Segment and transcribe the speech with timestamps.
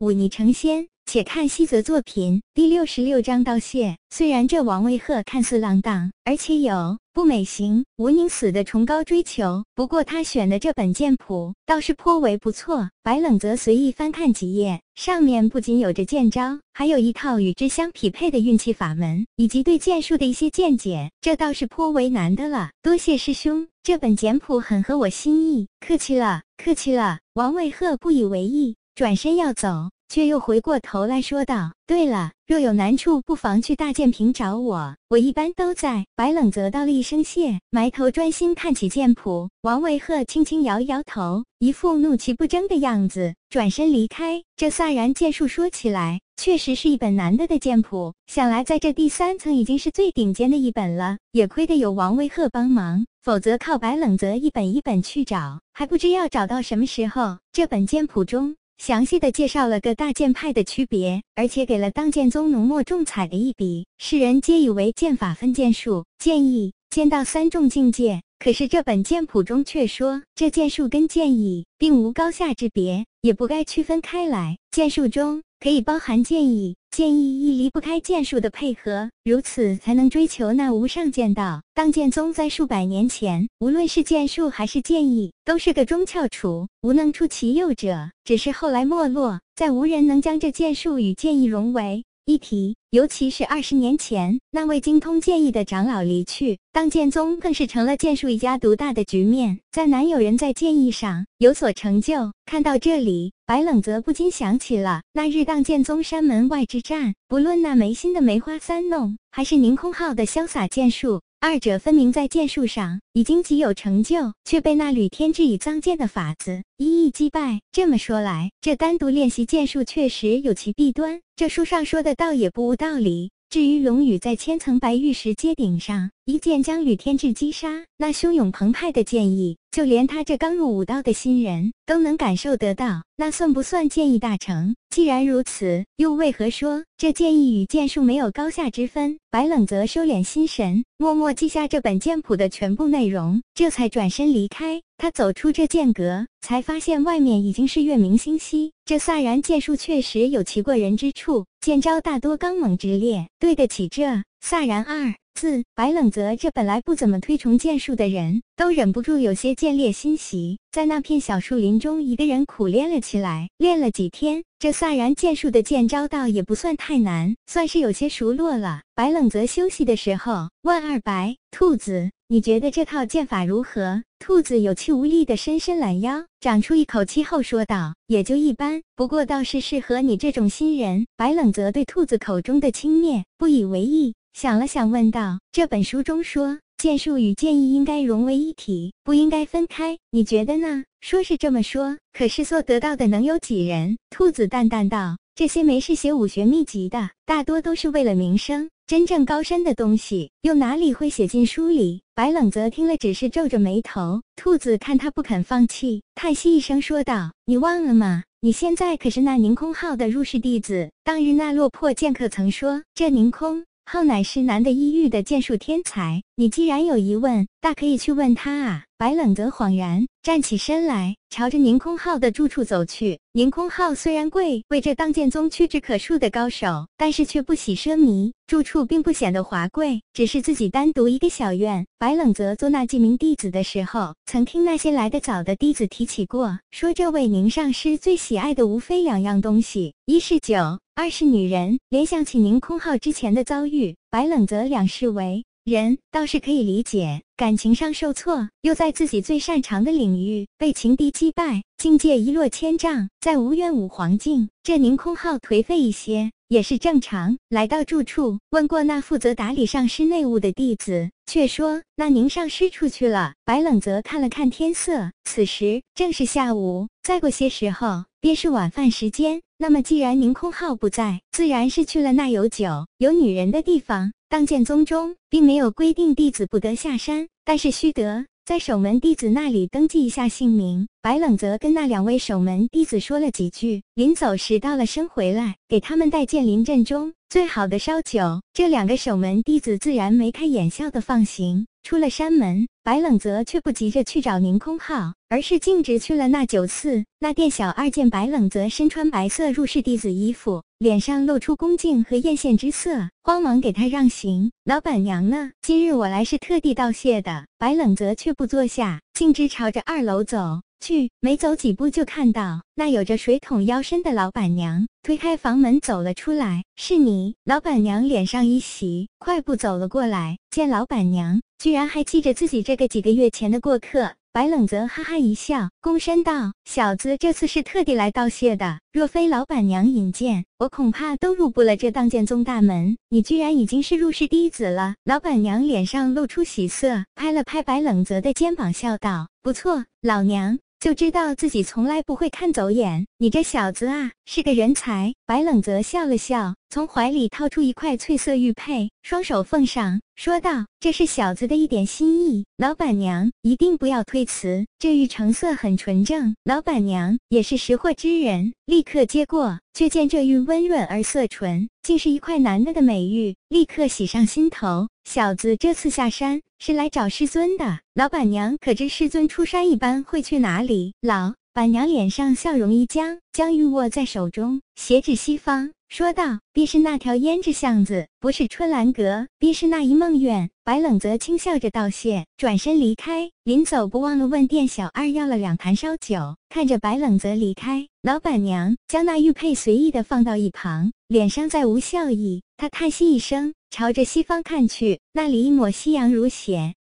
[0.00, 0.88] 忤逆成仙。
[1.06, 3.96] 且看西泽作品第六十六章道谢。
[4.10, 12.88] 虽然这王卫鹤看似浪荡，而且有不美行无宁死的崇高追求，不过他选的这本剑谱倒是颇为不错。
[13.02, 22.70] 白冷则随意翻看几页，上面不仅有着剑招，还有一套与之相匹配的运气法门，以及对剑术的一些见解，这倒是颇为难的了。
[22.82, 25.66] 多谢师兄，这本简谱很合我心意。
[25.80, 27.18] 客气了，客气了。
[27.34, 29.88] 王卫鹤不以为意，转身要走。
[30.10, 39.48] 却又回过头来说道：“对了，若有难处，不妨去大剑坪找我，我一般都在。”白冷则道了一声谢，埋头专心看起剑谱。
[39.62, 44.42] 王卫鹤轻轻摇摇头，一副怒气不争的样子，转身离开。
[44.54, 51.16] 这飒然剑术说起来，确实是一本难得的剑谱，想来在这第三层已经是最顶尖的一本了。
[51.32, 57.38] 也亏得有王卫鹤帮忙，否则靠白冷泽一本一本去找，还不知要找到什么时候。
[57.50, 58.56] 这本剑谱中。
[58.80, 63.86] 详细的介绍了各大剑派的区别，而且给了当剑宗浓墨重彩的一笔。
[63.98, 74.56] 世人皆以为剑法分剑术、剑意、剑道三重境界，可是这本剑谱中却说，这剑术跟剑意并无高下之别，也不该区分开来。
[74.70, 76.76] 剑术中可以包含剑意。
[76.90, 81.62] 剑意亦离不开剑术的配合，如此才能追求那无上剑道。
[81.72, 88.10] 当剑宗在数百年前，无论是剑术还是剑意，都是个中翘楚，无能出其右者。
[88.24, 92.04] 只是后来没落，再无人能将这剑术与剑意融为。
[92.30, 102.30] 一提，尤其是二十年前那位精通剑意的长老离去，当剑宗更是成了剑术一家独大的局面，再难有人在剑意上有所成就。
[102.46, 111.20] 看到这里，白冷泽不禁想起了那日当剑宗山门外之战，不论那眉心的梅花三弄，还是凌空浩的潇洒剑术。
[111.42, 117.62] 二者分明在剑术上已经极有成就，却被那吕天志以藏剑的法子一一击败。
[117.72, 121.22] 这么说来，这单独练习剑术确实有其弊端。
[121.36, 123.30] 这书上说的倒也不无道理。
[123.50, 134.76] 至于龙宇在千层白玉石阶顶上一剑将吕天志击杀，那汹涌澎湃的剑意，就连他这刚入武道的新人都能感受得到，那算不算剑意大成？
[134.90, 139.18] 既然如此，又为何说这剑意与剑术没有高下之分？
[139.32, 144.80] 白冷则收敛心神，默默记下这本剑谱的全部内容，这才转身离开。
[145.00, 148.72] 他走出这剑阁，才发现外面已经是月明星稀。
[148.84, 155.14] 这飒然剑术确实有其过人之处，剑招大多刚猛直烈，对得起这飒然二。
[155.32, 163.48] 字白冷泽这本来不怎么推崇剑术的人，都忍不住有些见猎心喜，在那片小树林中，一个人苦练了起来。
[163.56, 168.82] 练了几天，这飒然剑术的剑招倒也不算太难，算是有些熟络了。
[168.94, 184.14] 白冷泽休息的时候问二白兔子：“你觉得这套剑法如何？”兔子有气无力的伸伸懒腰，长出一口气后说道：“也就一般，不过倒是适合你这种新人。”白冷泽对兔子口中的轻蔑不以为意。
[184.32, 193.98] 想了想，问道：“这本书中说，剑术与剑意应该融为一体，不应该分开，你觉得呢？”说是这么说，可是所得到的能有几人？
[194.08, 198.70] 兔子淡淡道：“这些没事写武学秘籍的，大多都是为了名声。
[198.90, 204.20] 真正高深的东西，又哪里会写进书里？”白冷泽听了，只是皱着眉头。
[204.34, 208.24] 兔子看他不肯放弃，叹息一声，说道：“你忘了吗？
[208.40, 210.90] 你现在可是那宁空号的入室弟子。
[211.04, 218.84] 当日那落魄剑客曾说，这宁空。”浩乃是难得一遇的剑术天才，你既然有疑问，大可以去问他啊。
[218.96, 223.18] 白冷则恍然站起身来，朝着宁空浩的住处走去。
[223.32, 231.84] 宁空浩虽然贵为这当剑宗屈指可数的高手，但是却不喜奢靡，住处并不显得华贵，只是自己单独一个小院。
[231.98, 241.78] 白冷则做那几名弟子的时候，曾听那些来得早的弟子提起过，说这位宁上师最喜爱的无非两样东西，一是酒，二是女人。
[241.88, 245.46] 联想起宁空浩之前的遭遇，白冷则两世为。
[245.64, 257.38] 人倒是可以理解，感情上受挫，又在自己最擅长的领域被情敌击败，境界一落千丈，再无怨无黄境，这宁空浩颓废一些也是正常。
[257.48, 263.32] 来到住处，问过那负责打理上师内务的弟子，却说那宁上师出去了。
[263.46, 269.40] 白冷则看了看天色，此时正是下午，再过些时候便是晚饭时间。
[269.62, 274.10] 那么既然宁空浩不在，自然是去了那有酒有女人的地方。
[274.30, 280.88] 当剑宗中并没有规定弟子不得下山，但是须得在守门弟子那里登记一下姓名。
[281.02, 288.40] 白冷则跟那两位守门弟子说了几句，临走时道了声回来，给他们带剑林阵中最好的烧酒。
[288.54, 291.66] 这两个守门弟子自然眉开眼笑的放行。
[291.82, 297.04] 出了山门，白冷泽却不急着去找宁空浩，而是径直去了那酒肆。
[297.18, 304.50] 那店小二见白冷泽身穿白色入室弟子衣服，脸上露出恭敬和艳羡之色，慌忙给他让行。
[304.64, 305.50] 老板娘呢？
[305.60, 307.44] 今日我来是特地道谢的。
[307.58, 310.62] 白冷泽却不坐下，径直朝着二楼走。
[310.80, 316.64] 去，没走几步就看到那有着水桶腰身的老板娘推开房门走了出来。
[316.76, 317.34] 是你？
[317.44, 320.38] 老板娘脸上一喜，快步走了过来。
[320.50, 324.14] 见老板娘，居然还记着自己这个几个月前的过客。
[324.32, 328.78] 白冷泽哈哈一笑，躬身道：“小子这次是特地来道谢的。
[328.92, 332.96] 若非老板娘引荐，我恐怕都入不了这当剑宗大门。
[333.08, 345.12] 你居然已经是入室弟子了。”老板娘脸上露出喜色，拍了拍白冷泽的肩膀，笑道：“不错，老娘。”就知道自己从来不会看走眼，你这小子啊是个人才。
[345.26, 354.64] 白冷泽笑了笑，从怀里掏出一块翠色玉佩，双手奉上，说道：“这是小子的一点心意，老板娘一定不要推辞。
[354.78, 364.88] 这玉成色很纯正，老板娘也是识货之人，立刻接过，却见这玉温润而色纯，竟是一块难得的美玉，立刻喜上心头。
[365.04, 370.92] 小子这次下山是来找师尊的，老板娘可知师尊出山一般会去哪里？
[371.00, 383.32] 老板娘脸上笑容一僵，将玉握在手中，斜指西方，说道：“便是那条胭脂巷子，不是春兰阁，便是那一梦院。”白冷泽轻笑着道谢，转身离开。
[383.42, 386.36] 临走不忘了问店小二要了两坛烧酒。
[386.48, 392.44] 看着白冷泽离开，老板娘将那玉佩随意的放到一旁，脸上再无笑意。
[392.56, 393.52] 她叹息一声。
[393.72, 396.74] 朝着西方看去，那里一抹夕阳如血，